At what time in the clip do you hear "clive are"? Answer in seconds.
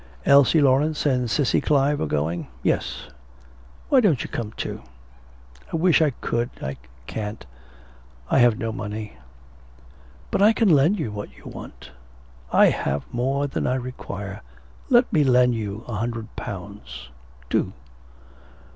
1.61-2.07